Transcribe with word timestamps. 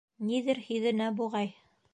Ниҙер 0.29 0.61
һиҙенә 0.69 1.13
буғай. 1.23 1.55